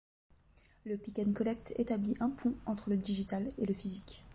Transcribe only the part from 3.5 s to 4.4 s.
et le physique.